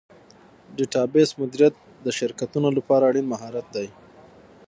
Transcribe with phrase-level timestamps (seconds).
[0.75, 3.87] ډیټابیس مدیریت د شرکتونو لپاره اړین مهارت دی.